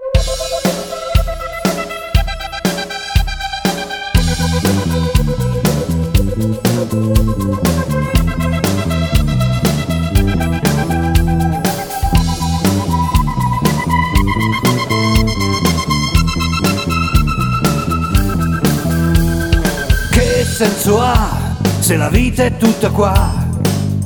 Se 21.89 21.97
la 21.97 22.11
vita 22.11 22.45
è 22.45 22.55
tutta 22.59 22.91
qua? 22.91 23.33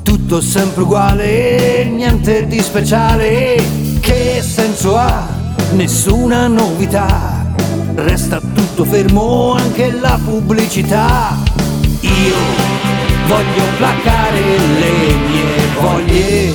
Tutto 0.05 0.41
sempre 0.41 0.83
uguale, 0.85 1.83
niente 1.87 2.47
di 2.47 2.61
speciale. 2.61 3.61
Che 3.99 4.41
senso 4.41 4.97
ha? 4.97 5.27
Nessuna 5.73 6.47
novità. 6.47 7.45
Resta 7.97 8.41
tutto 8.55 8.85
fermo, 8.85 9.55
anche 9.55 9.91
la 9.91 10.17
pubblicità. 10.25 11.37
Io 12.03 12.37
voglio 13.27 13.65
placare 13.77 14.41
le 14.79 15.15
mie 15.27 15.67
voglie. 15.81 16.55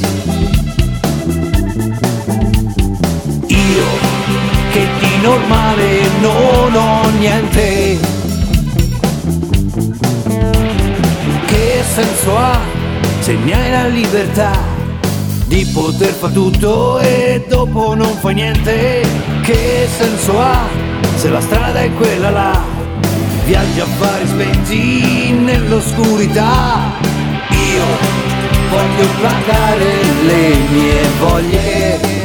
Io 3.48 3.86
che 4.72 4.88
di 5.00 5.22
normale 5.22 6.08
non 6.22 6.74
ho 6.74 7.10
niente 7.20 8.18
senso 11.98 12.38
ha 12.38 12.60
se 13.22 13.34
mi 13.34 13.52
hai 13.52 13.72
la 13.72 13.88
libertà 13.88 14.52
di 15.48 15.66
poter 15.74 16.14
fare 16.14 16.32
tutto 16.32 17.00
e 17.00 17.44
dopo 17.50 17.96
non 17.96 18.14
fai 18.18 18.36
niente? 18.36 19.04
Che 19.42 19.88
senso 19.98 20.40
ha 20.40 20.60
se 21.16 21.30
la 21.30 21.42
strada 21.42 21.80
è 21.80 21.92
quella 21.94 22.30
là? 22.30 22.62
Viaggi 23.46 23.80
a 23.80 23.86
fari 23.86 24.28
spenti 24.28 25.32
nell'oscurità. 25.32 26.92
Io 27.50 27.86
voglio 28.70 29.08
placare 29.20 29.94
le 30.24 30.56
mie 30.70 31.02
voglie. 31.18 32.16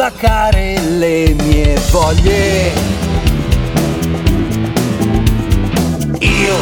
Placare 0.00 0.80
le 0.96 1.34
mie 1.44 1.78
voglie. 1.90 2.72
Io 6.20 6.56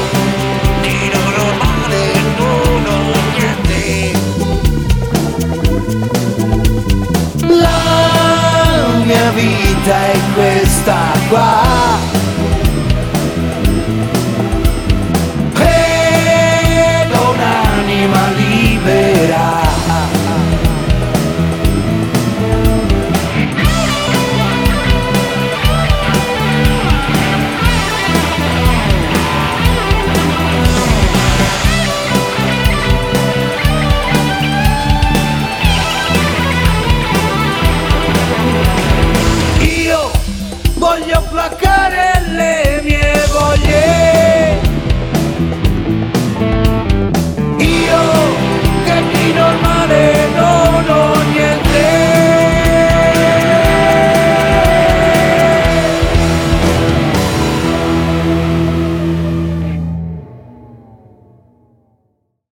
di 0.82 1.08
normale 1.12 2.02
non 2.36 2.84
ho 2.94 3.00
niente. 3.36 4.10
La 7.46 9.04
mia 9.04 9.30
vita 9.30 9.96
è 10.10 10.18
questa 10.34 10.98
qua. 11.28 11.87